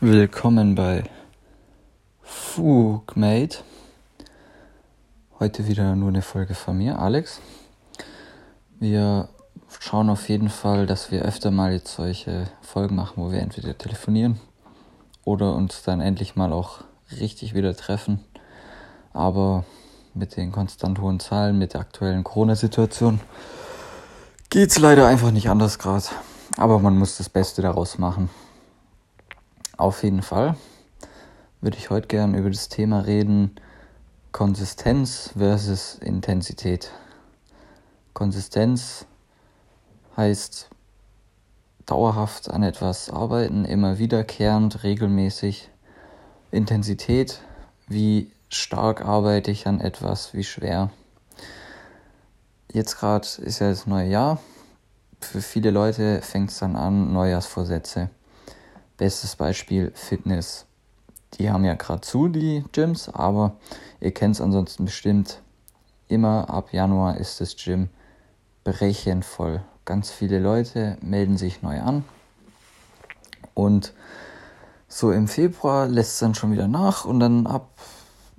Willkommen 0.00 0.76
bei 0.76 1.02
Fugmate. 2.22 3.58
Heute 5.40 5.66
wieder 5.66 5.96
nur 5.96 6.10
eine 6.10 6.22
Folge 6.22 6.54
von 6.54 6.78
mir, 6.78 7.00
Alex. 7.00 7.40
Wir 8.78 9.28
schauen 9.80 10.08
auf 10.08 10.28
jeden 10.28 10.50
Fall, 10.50 10.86
dass 10.86 11.10
wir 11.10 11.22
öfter 11.22 11.50
mal 11.50 11.72
jetzt 11.72 11.92
solche 11.96 12.46
Folgen 12.62 12.94
machen, 12.94 13.14
wo 13.16 13.32
wir 13.32 13.40
entweder 13.40 13.76
telefonieren 13.76 14.38
oder 15.24 15.56
uns 15.56 15.82
dann 15.82 16.00
endlich 16.00 16.36
mal 16.36 16.52
auch 16.52 16.82
richtig 17.18 17.54
wieder 17.54 17.74
treffen. 17.76 18.20
Aber 19.12 19.64
mit 20.14 20.36
den 20.36 20.52
konstant 20.52 21.00
hohen 21.00 21.18
Zahlen, 21.18 21.58
mit 21.58 21.74
der 21.74 21.80
aktuellen 21.80 22.22
Corona-Situation 22.22 23.18
geht 24.48 24.70
es 24.70 24.78
leider 24.78 25.08
einfach 25.08 25.32
nicht 25.32 25.50
anders 25.50 25.80
gerade. 25.80 26.06
Aber 26.56 26.78
man 26.78 26.96
muss 26.96 27.16
das 27.16 27.28
Beste 27.28 27.62
daraus 27.62 27.98
machen. 27.98 28.30
Auf 29.78 30.02
jeden 30.02 30.22
Fall 30.22 30.56
würde 31.60 31.78
ich 31.78 31.88
heute 31.88 32.08
gern 32.08 32.34
über 32.34 32.50
das 32.50 32.68
Thema 32.68 32.98
reden, 32.98 33.54
Konsistenz 34.32 35.30
versus 35.38 35.94
Intensität. 35.94 36.90
Konsistenz 38.12 39.06
heißt 40.16 40.68
dauerhaft 41.86 42.50
an 42.50 42.64
etwas 42.64 43.08
arbeiten, 43.08 43.64
immer 43.64 43.98
wiederkehrend, 43.98 44.82
regelmäßig. 44.82 45.70
Intensität, 46.50 47.40
wie 47.86 48.32
stark 48.48 49.04
arbeite 49.04 49.52
ich 49.52 49.68
an 49.68 49.80
etwas, 49.80 50.34
wie 50.34 50.42
schwer. 50.42 50.90
Jetzt 52.72 52.98
gerade 52.98 53.28
ist 53.42 53.60
ja 53.60 53.70
das 53.70 53.86
neue 53.86 54.08
Jahr. 54.08 54.40
Für 55.20 55.40
viele 55.40 55.70
Leute 55.70 56.20
fängt 56.20 56.50
es 56.50 56.58
dann 56.58 56.74
an, 56.74 57.12
Neujahrsvorsätze. 57.12 58.10
Bestes 58.98 59.36
Beispiel 59.36 59.92
Fitness. 59.94 60.66
Die 61.34 61.50
haben 61.50 61.64
ja 61.64 61.74
gerade 61.74 62.00
zu, 62.00 62.26
die 62.26 62.64
Gyms, 62.72 63.08
aber 63.08 63.56
ihr 64.00 64.12
kennt 64.12 64.34
es 64.34 64.40
ansonsten 64.40 64.86
bestimmt. 64.86 65.40
Immer 66.08 66.50
ab 66.50 66.72
Januar 66.72 67.16
ist 67.16 67.40
das 67.40 67.54
Gym 67.56 67.90
brechend 68.64 69.24
voll. 69.24 69.62
Ganz 69.84 70.10
viele 70.10 70.40
Leute 70.40 70.98
melden 71.00 71.36
sich 71.36 71.62
neu 71.62 71.80
an. 71.80 72.04
Und 73.54 73.94
so 74.88 75.12
im 75.12 75.28
Februar 75.28 75.86
lässt 75.86 76.14
es 76.14 76.18
dann 76.18 76.34
schon 76.34 76.50
wieder 76.50 76.66
nach 76.66 77.04
und 77.04 77.20
dann 77.20 77.46
ab 77.46 77.70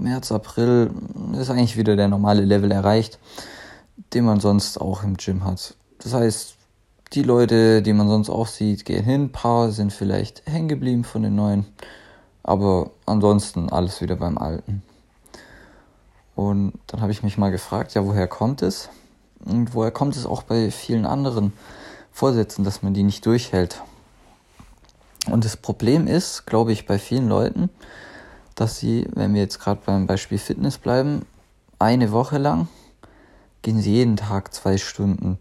März, 0.01 0.31
April 0.33 0.91
ist 1.39 1.49
eigentlich 1.49 1.77
wieder 1.77 1.95
der 1.95 2.09
normale 2.09 2.43
Level 2.43 2.71
erreicht, 2.71 3.17
den 4.13 4.25
man 4.25 4.41
sonst 4.41 4.79
auch 4.81 5.03
im 5.03 5.15
Gym 5.15 5.45
hat. 5.45 5.75
Das 5.99 6.13
heißt, 6.13 6.58
die 7.13 7.23
Leute, 7.23 7.81
die 7.81 7.93
man 7.93 8.07
sonst 8.07 8.29
auch 8.29 8.47
sieht, 8.47 8.85
gehen 8.85 9.03
hin, 9.03 9.23
ein 9.23 9.31
paar 9.31 9.71
sind 9.71 9.91
vielleicht 9.91 10.43
hängen 10.45 10.67
geblieben 10.67 11.03
von 11.03 11.23
den 11.23 11.35
neuen, 11.35 11.65
aber 12.43 12.91
ansonsten 13.05 13.69
alles 13.69 14.01
wieder 14.01 14.15
beim 14.15 14.37
Alten. 14.37 14.83
Und 16.35 16.73
dann 16.87 17.01
habe 17.01 17.11
ich 17.11 17.23
mich 17.23 17.37
mal 17.37 17.51
gefragt, 17.51 17.95
ja, 17.95 18.05
woher 18.05 18.27
kommt 18.27 18.61
es? 18.61 18.89
Und 19.43 19.73
woher 19.73 19.91
kommt 19.91 20.15
es 20.15 20.25
auch 20.25 20.43
bei 20.43 20.71
vielen 20.71 21.05
anderen 21.05 21.53
Vorsätzen, 22.11 22.63
dass 22.63 22.83
man 22.83 22.93
die 22.93 23.03
nicht 23.03 23.25
durchhält? 23.25 23.81
Und 25.29 25.45
das 25.45 25.57
Problem 25.57 26.07
ist, 26.07 26.45
glaube 26.45 26.71
ich, 26.71 26.85
bei 26.85 26.97
vielen 26.99 27.27
Leuten, 27.27 27.69
dass 28.55 28.79
sie, 28.79 29.07
wenn 29.13 29.33
wir 29.33 29.41
jetzt 29.41 29.59
gerade 29.59 29.81
beim 29.85 30.07
Beispiel 30.07 30.37
Fitness 30.37 30.77
bleiben, 30.77 31.25
eine 31.77 32.11
Woche 32.11 32.37
lang 32.37 32.67
gehen 33.61 33.81
sie 33.81 33.93
jeden 33.93 34.15
Tag 34.15 34.53
zwei 34.53 34.77
Stunden, 34.77 35.39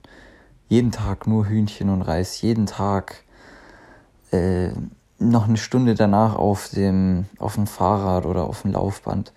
jeden 0.69 0.93
Tag 0.93 1.27
nur 1.27 1.47
Hühnchen 1.47 1.91
und 1.91 2.03
Reis, 2.03 2.41
jeden 2.43 2.67
Tag 2.67 3.25
äh, 4.31 4.71
noch 5.19 5.49
eine 5.49 5.57
Stunde 5.57 5.95
danach 5.95 6.37
auf 6.37 6.69
dem, 6.69 7.27
auf 7.39 7.55
dem 7.55 7.67
Fahrrad 7.67 8.27
oder 8.27 8.45
auf 8.45 8.63
dem 8.63 8.73
Laufband. 8.73 9.33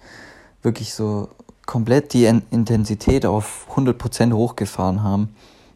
Wirklich 0.61 0.93
so 0.93 1.29
komplett 1.65 2.13
die 2.13 2.25
Intensität 2.25 3.25
auf 3.25 3.67
100% 3.75 4.33
hochgefahren 4.33 5.03
haben. 5.03 5.35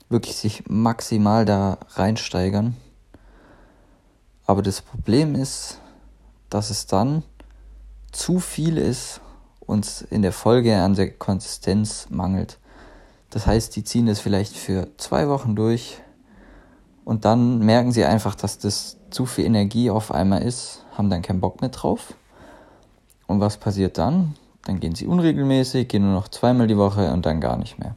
Wirklich 0.10 0.36
sich 0.36 0.64
maximal 0.68 1.46
da 1.46 1.80
reinsteigern. 1.94 2.76
Aber 4.46 4.62
das 4.62 4.82
Problem 4.82 5.34
ist, 5.34 5.80
dass 6.50 6.70
es 6.70 6.86
dann 6.86 7.24
zu 8.12 8.40
viel 8.40 8.78
ist, 8.78 9.22
uns 9.62 10.02
in 10.02 10.22
der 10.22 10.32
Folge 10.32 10.78
an 10.78 10.94
der 10.94 11.10
Konsistenz 11.12 12.08
mangelt. 12.10 12.60
Das 13.30 13.48
heißt, 13.48 13.76
die 13.76 13.84
ziehen 13.84 14.08
es 14.08 14.20
vielleicht 14.20 14.56
für 14.56 14.88
zwei 14.98 15.28
Wochen 15.28 15.56
durch 15.56 16.02
und 17.04 17.26
dann 17.26 17.60
merken 17.60 17.92
sie 17.92 18.06
einfach, 18.06 18.36
dass 18.36 18.58
das 18.58 18.98
zu 19.10 19.26
viel 19.26 19.46
Energie 19.46 19.90
auf 19.90 20.12
einmal 20.12 20.42
ist, 20.42 20.84
haben 20.98 21.10
dann 21.10 21.22
keinen 21.22 21.42
Bock 21.42 21.62
mehr 21.62 21.70
drauf. 21.70 22.16
Und 23.28 23.40
was 23.40 23.58
passiert 23.58 23.98
dann? 23.98 24.36
Dann 24.66 24.80
gehen 24.80 24.96
sie 24.96 25.06
unregelmäßig, 25.06 25.88
gehen 25.88 26.04
nur 26.04 26.14
noch 26.14 26.28
zweimal 26.28 26.68
die 26.68 26.78
Woche 26.78 27.12
und 27.12 27.26
dann 27.26 27.40
gar 27.42 27.58
nicht 27.58 27.78
mehr. 27.78 27.96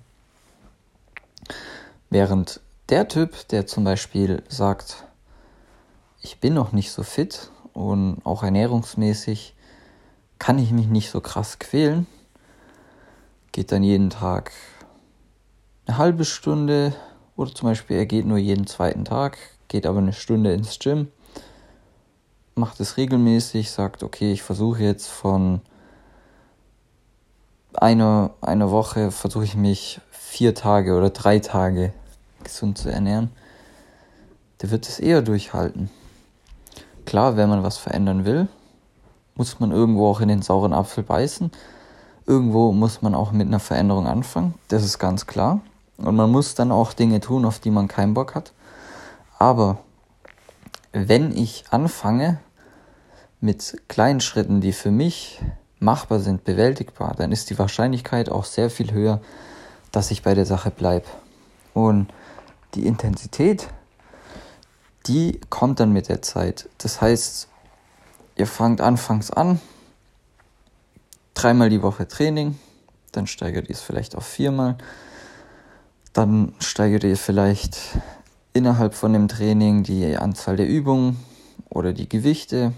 Während 2.11 2.61
der 2.89 3.09
Typ, 3.09 3.49
der 3.49 3.67
zum 3.67 3.85
Beispiel 3.85 4.43
sagt, 4.49 5.05
ich 6.21 6.41
bin 6.41 6.55
noch 6.55 6.73
nicht 6.73 6.91
so 6.91 7.03
fit 7.03 7.51
und 7.73 8.19
auch 8.25 8.43
ernährungsmäßig 8.43 9.55
kann 10.39 10.59
ich 10.59 10.71
mich 10.73 10.87
nicht 10.87 11.11
so 11.11 11.21
krass 11.21 11.59
quälen. 11.59 12.07
Geht 13.53 13.73
dann 13.73 13.83
jeden 13.83 14.11
Tag 14.11 14.53
eine 15.89 15.99
halbe 15.99 16.25
Stunde 16.25 16.95
oder 17.37 17.55
zum 17.55 17.69
Beispiel 17.69 17.97
er 17.97 18.07
geht 18.07 18.27
nur 18.27 18.39
jeden 18.39 18.67
zweiten 18.67 19.05
Tag, 19.05 19.39
geht 19.69 19.87
aber 19.87 19.99
eine 19.99 20.13
Stunde 20.13 20.53
ins 20.53 20.79
Gym, 20.79 21.09
macht 22.55 22.79
es 22.81 22.97
regelmäßig, 22.97 23.71
sagt, 23.71 24.03
okay, 24.03 24.33
ich 24.33 24.43
versuche 24.43 24.83
jetzt 24.83 25.09
von 25.09 25.63
einer, 27.75 28.31
einer 28.41 28.71
Woche, 28.71 29.11
versuche 29.11 29.45
ich 29.45 29.57
mich 29.57 30.01
vier 30.11 30.55
Tage 30.55 30.95
oder 30.95 31.11
drei 31.11 31.39
Tage 31.39 31.93
gesund 32.45 32.77
zu 32.77 32.91
ernähren, 32.91 33.31
der 34.61 34.71
wird 34.71 34.87
es 34.87 34.99
eher 34.99 35.23
durchhalten. 35.23 35.91
Klar, 37.07 37.37
wenn 37.37 37.49
man 37.49 37.63
was 37.63 37.79
verändern 37.79 38.27
will, 38.27 38.49
muss 39.37 39.61
man 39.61 39.71
irgendwo 39.71 40.09
auch 40.09 40.21
in 40.21 40.29
den 40.29 40.43
sauren 40.43 40.75
Apfel 40.75 41.05
beißen. 41.05 41.51
Irgendwo 42.27 42.73
muss 42.73 43.01
man 43.01 43.15
auch 43.15 43.33
mit 43.33 43.47
einer 43.47 43.61
Veränderung 43.61 44.07
anfangen. 44.07 44.55
Das 44.69 44.85
ist 44.85 44.99
ganz 44.99 45.27
klar. 45.27 45.61
Und 45.99 46.17
man 46.17 46.31
muss 46.31 46.55
dann 46.55 46.73
auch 46.73 46.93
Dinge 46.93 47.21
tun, 47.21 47.45
auf 47.45 47.59
die 47.59 47.71
man 47.71 47.89
keinen 47.89 48.15
Bock 48.15 48.35
hat. 48.35 48.53
Aber 49.39 49.79
wenn 50.93 51.37
ich 51.37 51.65
anfange 51.71 52.41
mit 53.41 53.83
kleinen 53.89 54.21
Schritten, 54.21 54.61
die 54.61 54.73
für 54.73 54.91
mich 54.91 55.41
machbar 55.81 56.21
sind, 56.21 56.45
bewältigbar, 56.45 57.15
dann 57.17 57.33
ist 57.33 57.51
die 57.51 57.59
Wahrscheinlichkeit 57.59 58.31
auch 58.31 58.45
sehr 58.45 58.71
viel 58.71 58.93
höher, 58.93 59.21
dass 59.93 60.11
ich 60.11 60.23
bei 60.23 60.35
der 60.35 60.47
Sache 60.47 60.71
bleibe. 60.71 61.07
Und 61.75 62.09
die 62.75 62.87
Intensität, 62.87 63.69
die 65.07 65.41
kommt 65.51 65.81
dann 65.81 65.93
mit 65.93 66.09
der 66.09 66.23
Zeit. 66.23 66.69
Das 66.79 67.01
heißt, 67.01 67.49
ihr 68.37 68.47
fangt 68.47 68.81
anfangs 68.81 69.31
an, 69.31 69.61
dreimal 71.35 71.71
die 71.71 71.83
Woche 71.83 72.07
Training, 72.09 72.59
dann 73.13 73.27
steigert 73.27 73.69
ihr 73.69 73.75
es 73.75 73.81
vielleicht 73.81 74.17
auf 74.17 74.27
viermal, 74.27 74.77
dann 76.19 76.53
steigert 76.59 77.05
ihr 77.05 77.17
vielleicht 77.17 77.79
innerhalb 78.53 78.95
von 78.95 79.13
dem 79.13 79.29
Training 79.29 79.85
die 79.85 80.17
Anzahl 80.17 80.57
der 80.57 80.67
Übungen 80.67 81.17
oder 81.69 81.93
die 81.93 82.09
Gewichte. 82.09 82.73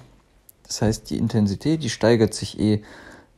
Das 0.64 0.82
heißt, 0.82 1.08
die 1.08 1.16
Intensität, 1.16 1.82
die 1.82 1.88
steigert 1.88 2.34
sich 2.34 2.60
eh 2.60 2.82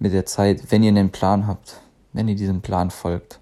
mit 0.01 0.13
der 0.13 0.27
Zeit, 0.27 0.73
wenn 0.73 0.83
ihr 0.83 0.89
einen 0.89 1.13
Plan 1.13 1.47
habt, 1.47 1.77
wenn 2.13 2.27
ihr 2.27 2.35
diesem 2.35 2.63
Plan 2.63 2.91
folgt. 2.91 3.39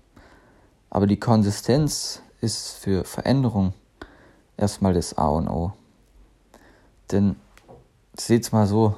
Aber 0.90 1.06
die 1.06 1.18
Konsistenz 1.18 2.20
ist 2.42 2.72
für 2.72 3.04
Veränderung 3.04 3.72
erstmal 4.58 4.92
das 4.92 5.16
A 5.16 5.28
und 5.28 5.48
O. 5.48 5.72
Denn 7.10 7.36
seht's 8.18 8.52
mal 8.52 8.66
so. 8.66 8.94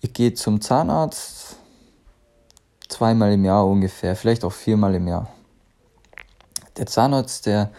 Ich 0.00 0.12
gehe 0.12 0.34
zum 0.34 0.60
Zahnarzt 0.60 1.54
zweimal 2.88 3.32
im 3.34 3.44
Jahr 3.44 3.64
ungefähr, 3.64 4.16
vielleicht 4.16 4.42
auch 4.44 4.52
viermal 4.52 4.96
im 4.96 5.06
Jahr. 5.06 5.28
Der 6.76 6.86
Zahnarzt, 6.86 7.46
der 7.46 7.70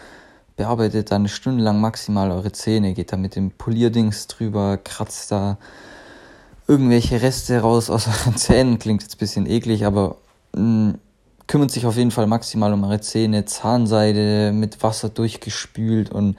bearbeitet 0.56 1.10
dann 1.10 1.22
eine 1.22 1.28
Stunde 1.28 1.62
lang 1.62 1.80
maximal 1.80 2.30
eure 2.30 2.52
Zähne, 2.52 2.94
geht 2.94 3.12
da 3.12 3.16
mit 3.16 3.36
dem 3.36 3.50
Polierdings 3.50 4.26
drüber, 4.26 4.78
kratzt 4.78 5.30
da 5.30 5.58
irgendwelche 6.66 7.20
Reste 7.22 7.60
raus 7.60 7.90
aus 7.90 8.06
euren 8.08 8.36
Zähnen. 8.36 8.78
Klingt 8.78 9.02
jetzt 9.02 9.16
ein 9.16 9.18
bisschen 9.18 9.46
eklig, 9.46 9.84
aber 9.84 10.16
mh, 10.54 10.62
mm, 10.62 10.98
kümmert 11.46 11.70
sich 11.70 11.86
auf 11.86 11.96
jeden 11.96 12.10
Fall 12.10 12.26
maximal 12.26 12.72
um 12.72 12.84
eure 12.84 13.00
Zähne. 13.00 13.44
Zahnseide 13.44 14.52
mit 14.52 14.82
Wasser 14.82 15.08
durchgespült 15.10 16.10
und 16.10 16.36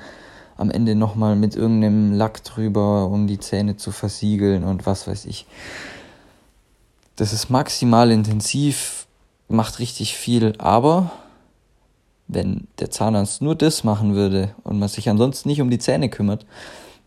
am 0.58 0.72
Ende 0.72 0.96
nochmal 0.96 1.36
mit 1.36 1.56
irgendeinem 1.56 2.14
Lack 2.14 2.44
drüber, 2.44 3.06
um 3.06 3.28
die 3.28 3.40
Zähne 3.40 3.78
zu 3.78 3.92
versiegeln 3.92 4.64
und 4.64 4.86
was 4.86 5.08
weiß 5.08 5.26
ich. 5.26 5.46
Das 7.16 7.32
ist 7.32 7.50
maximal 7.50 8.12
intensiv, 8.12 9.08
macht 9.48 9.80
richtig 9.80 10.18
viel, 10.18 10.54
aber 10.58 11.12
wenn 12.28 12.68
der 12.80 12.92
Zahnarzt 12.92 13.42
nur 13.42 13.56
das 13.56 13.84
machen 13.84 14.16
würde 14.16 14.54
und 14.64 14.80
man 14.80 14.90
sich 14.90 15.10
ansonsten 15.10 15.50
nicht 15.50 15.62
um 15.62 15.70
die 15.70 15.80
Zähne 15.80 16.10
kümmert, 16.10 16.46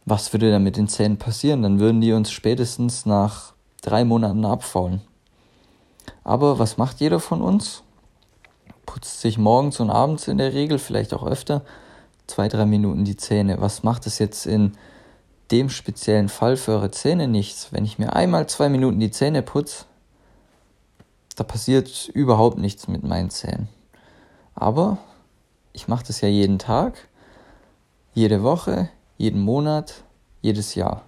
was 0.05 0.33
würde 0.33 0.51
dann 0.51 0.65
mit 0.65 0.77
den 0.77 0.89
Zähnen 0.89 1.19
passieren? 1.19 1.63
Dann 1.63 1.79
würden 1.79 2.01
die 2.01 2.13
uns 2.13 2.31
spätestens 2.31 3.07
nach 3.07 3.53
drei 3.83 4.05
Monaten 4.05 4.45
abfaulen. 4.45 5.03
Aber 6.25 6.59
was 6.59 6.79
macht 6.79 7.01
jeder 7.01 7.21
von 7.21 7.43
uns? 7.43 7.83
Putzt 8.87 9.21
sich 9.21 9.39
morgens 9.39 9.79
und 9.79 9.91
abends 9.91 10.27
in 10.27 10.39
der 10.39 10.55
Regel, 10.55 10.79
vielleicht 10.79 11.15
auch 11.15 11.25
öfter, 11.25 11.63
zwei, 12.27 12.49
drei 12.49 12.67
Minuten 12.67 13.05
die 13.05 13.17
Zähne. 13.17 13.61
Was 13.61 13.83
macht 13.83 14.07
es 14.07 14.19
jetzt 14.19 14.47
in 14.47 14.73
dem 15.51 15.69
speziellen 15.69 16.29
Fall 16.29 16.57
für 16.57 16.73
eure 16.73 16.91
Zähne 16.91 17.29
nichts? 17.29 17.73
Wenn 17.73 17.85
ich 17.85 17.99
mir 17.99 18.15
einmal 18.15 18.49
zwei 18.49 18.69
Minuten 18.69 19.01
die 19.01 19.11
Zähne 19.11 19.43
putze, 19.43 19.85
da 21.37 21.45
passiert 21.45 22.09
überhaupt 22.09 22.59
nichts 22.59 22.89
mit 22.89 23.05
meinen 23.05 23.31
Zähnen. 23.31 23.69
Aber 24.55 24.99
ich 25.73 25.89
mache 25.89 26.05
das 26.07 26.21
ja 26.21 26.29
jeden 26.29 26.59
Tag, 26.59 27.09
jede 28.15 28.43
Woche, 28.43 28.89
jeden 29.19 29.41
Monat, 29.41 30.05
jedes 30.43 30.75
Jahr. 30.75 31.03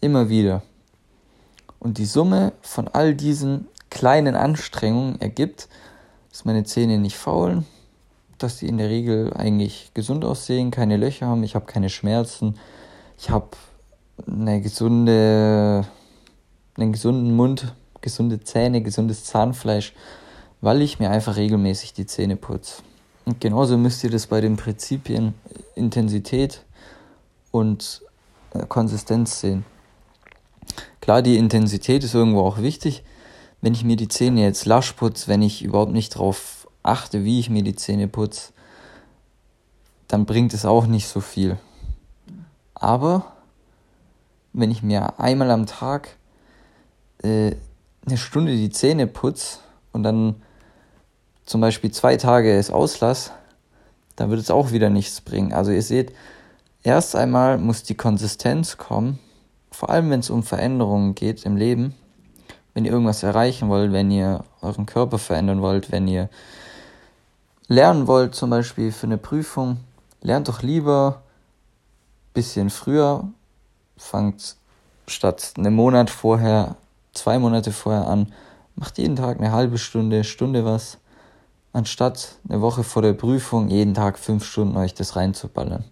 Immer 0.00 0.28
wieder. 0.28 0.62
Und 1.78 1.98
die 1.98 2.06
Summe 2.06 2.52
von 2.62 2.88
all 2.88 3.14
diesen 3.14 3.68
kleinen 3.90 4.34
Anstrengungen 4.34 5.20
ergibt, 5.20 5.68
dass 6.30 6.44
meine 6.44 6.64
Zähne 6.64 6.98
nicht 6.98 7.16
faulen, 7.16 7.66
dass 8.38 8.58
sie 8.58 8.68
in 8.68 8.78
der 8.78 8.88
Regel 8.88 9.32
eigentlich 9.34 9.90
gesund 9.94 10.24
aussehen, 10.24 10.70
keine 10.70 10.96
Löcher 10.96 11.26
haben, 11.26 11.42
ich 11.42 11.54
habe 11.54 11.66
keine 11.66 11.90
Schmerzen, 11.90 12.54
ich 13.18 13.30
habe 13.30 13.48
eine 14.26 14.60
gesunde, 14.60 15.86
einen 16.76 16.92
gesunden 16.92 17.34
Mund, 17.34 17.74
gesunde 18.00 18.40
Zähne, 18.40 18.82
gesundes 18.82 19.24
Zahnfleisch, 19.24 19.92
weil 20.60 20.82
ich 20.82 20.98
mir 20.98 21.10
einfach 21.10 21.36
regelmäßig 21.36 21.92
die 21.92 22.06
Zähne 22.06 22.36
putze. 22.36 22.82
Und 23.30 23.40
genauso 23.40 23.78
müsst 23.78 24.02
ihr 24.02 24.10
das 24.10 24.26
bei 24.26 24.40
den 24.40 24.56
Prinzipien 24.56 25.34
Intensität 25.76 26.64
und 27.52 28.02
äh, 28.52 28.66
Konsistenz 28.66 29.38
sehen. 29.38 29.64
Klar, 31.00 31.22
die 31.22 31.36
Intensität 31.36 32.02
ist 32.02 32.12
irgendwo 32.12 32.40
auch 32.40 32.58
wichtig. 32.58 33.04
Wenn 33.60 33.72
ich 33.72 33.84
mir 33.84 33.94
die 33.94 34.08
Zähne 34.08 34.42
jetzt 34.42 34.66
lasch 34.66 34.94
putze, 34.94 35.28
wenn 35.28 35.42
ich 35.42 35.62
überhaupt 35.62 35.92
nicht 35.92 36.16
darauf 36.16 36.66
achte, 36.82 37.22
wie 37.24 37.38
ich 37.38 37.50
mir 37.50 37.62
die 37.62 37.76
Zähne 37.76 38.08
putze, 38.08 38.52
dann 40.08 40.26
bringt 40.26 40.52
es 40.52 40.64
auch 40.64 40.86
nicht 40.86 41.06
so 41.06 41.20
viel. 41.20 41.56
Aber 42.74 43.36
wenn 44.52 44.72
ich 44.72 44.82
mir 44.82 45.20
einmal 45.20 45.52
am 45.52 45.66
Tag 45.66 46.16
äh, 47.22 47.54
eine 48.04 48.16
Stunde 48.16 48.56
die 48.56 48.70
Zähne 48.70 49.06
putze 49.06 49.58
und 49.92 50.02
dann 50.02 50.42
zum 51.50 51.60
Beispiel 51.60 51.90
zwei 51.90 52.16
Tage 52.16 52.56
es 52.56 52.70
auslasse, 52.70 53.32
dann 54.14 54.30
wird 54.30 54.38
es 54.38 54.52
auch 54.52 54.70
wieder 54.70 54.88
nichts 54.88 55.20
bringen. 55.20 55.52
Also 55.52 55.72
ihr 55.72 55.82
seht, 55.82 56.12
erst 56.84 57.16
einmal 57.16 57.58
muss 57.58 57.82
die 57.82 57.96
Konsistenz 57.96 58.76
kommen, 58.76 59.18
vor 59.72 59.90
allem 59.90 60.10
wenn 60.10 60.20
es 60.20 60.30
um 60.30 60.44
Veränderungen 60.44 61.16
geht 61.16 61.44
im 61.44 61.56
Leben. 61.56 61.96
Wenn 62.72 62.84
ihr 62.84 62.92
irgendwas 62.92 63.24
erreichen 63.24 63.68
wollt, 63.68 63.90
wenn 63.90 64.12
ihr 64.12 64.44
euren 64.62 64.86
Körper 64.86 65.18
verändern 65.18 65.60
wollt, 65.60 65.90
wenn 65.90 66.06
ihr 66.06 66.28
lernen 67.66 68.06
wollt, 68.06 68.36
zum 68.36 68.50
Beispiel 68.50 68.92
für 68.92 69.08
eine 69.08 69.18
Prüfung, 69.18 69.78
lernt 70.22 70.46
doch 70.46 70.62
lieber 70.62 71.20
ein 72.28 72.32
bisschen 72.32 72.70
früher, 72.70 73.28
fangt 73.96 74.54
statt 75.08 75.54
einem 75.58 75.74
Monat 75.74 76.10
vorher, 76.10 76.76
zwei 77.12 77.40
Monate 77.40 77.72
vorher 77.72 78.06
an, 78.06 78.32
macht 78.76 78.98
jeden 78.98 79.16
Tag 79.16 79.38
eine 79.38 79.50
halbe 79.50 79.78
Stunde, 79.78 80.22
Stunde 80.22 80.64
was 80.64 80.98
anstatt 81.72 82.36
eine 82.48 82.60
Woche 82.60 82.84
vor 82.84 83.02
der 83.02 83.12
Prüfung 83.12 83.68
jeden 83.68 83.94
Tag 83.94 84.18
fünf 84.18 84.44
Stunden 84.44 84.76
euch 84.76 84.94
das 84.94 85.16
reinzuballern. 85.16 85.84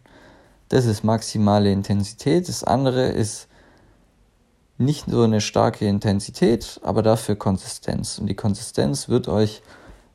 Das 0.68 0.84
ist 0.84 1.04
maximale 1.04 1.72
Intensität. 1.72 2.48
Das 2.48 2.64
andere 2.64 3.08
ist 3.08 3.48
nicht 4.76 5.06
so 5.08 5.22
eine 5.22 5.40
starke 5.40 5.86
Intensität, 5.86 6.80
aber 6.82 7.02
dafür 7.02 7.36
Konsistenz. 7.36 8.18
Und 8.18 8.26
die 8.26 8.36
Konsistenz 8.36 9.08
wird 9.08 9.28
euch 9.28 9.62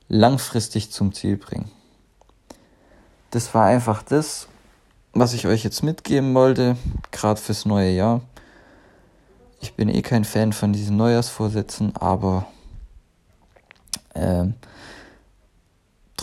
langfristig 0.07 0.91
zum 0.91 1.13
Ziel 1.13 1.37
bringen. 1.37 1.71
Das 3.31 3.53
war 3.53 3.65
einfach 3.65 4.03
das, 4.03 4.47
was 5.13 5.33
ich 5.33 5.47
euch 5.47 5.63
jetzt 5.63 5.83
mitgeben 5.83 6.33
wollte, 6.33 6.77
gerade 7.11 7.39
fürs 7.39 7.65
neue 7.65 7.91
Jahr. 7.91 8.21
Ich 9.59 9.75
bin 9.75 9.89
eh 9.89 10.01
kein 10.01 10.23
Fan 10.23 10.53
von 10.53 10.73
diesen 10.73 10.97
Neujahrsvorsätzen, 10.97 11.95
aber 11.95 12.45
ähm, 14.13 14.55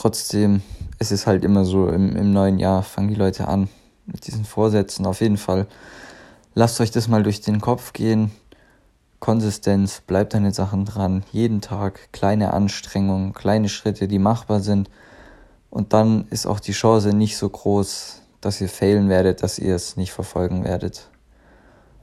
trotzdem 0.00 0.62
ist 0.98 1.12
es 1.12 1.26
halt 1.26 1.44
immer 1.44 1.66
so, 1.66 1.88
im, 1.88 2.16
im 2.16 2.32
neuen 2.32 2.58
Jahr 2.58 2.82
fangen 2.82 3.08
die 3.08 3.14
Leute 3.14 3.48
an 3.48 3.68
mit 4.06 4.26
diesen 4.26 4.46
Vorsätzen. 4.46 5.04
Auf 5.04 5.20
jeden 5.20 5.36
Fall 5.36 5.66
lasst 6.54 6.80
euch 6.80 6.90
das 6.90 7.06
mal 7.06 7.22
durch 7.22 7.42
den 7.42 7.60
Kopf 7.60 7.92
gehen. 7.92 8.30
Konsistenz, 9.18 10.00
bleibt 10.00 10.34
an 10.34 10.44
den 10.44 10.54
Sachen 10.54 10.86
dran, 10.86 11.22
jeden 11.32 11.60
Tag 11.60 12.08
kleine 12.12 12.54
Anstrengungen, 12.54 13.34
kleine 13.34 13.68
Schritte, 13.68 14.08
die 14.08 14.18
machbar 14.18 14.60
sind. 14.60 14.88
Und 15.68 15.92
dann 15.92 16.26
ist 16.30 16.46
auch 16.46 16.60
die 16.60 16.72
Chance 16.72 17.12
nicht 17.12 17.36
so 17.36 17.50
groß, 17.50 18.22
dass 18.40 18.62
ihr 18.62 18.70
failen 18.70 19.10
werdet, 19.10 19.42
dass 19.42 19.58
ihr 19.58 19.74
es 19.74 19.98
nicht 19.98 20.12
verfolgen 20.12 20.64
werdet. 20.64 21.10